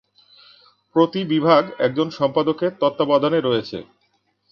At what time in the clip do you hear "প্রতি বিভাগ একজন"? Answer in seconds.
0.95-2.07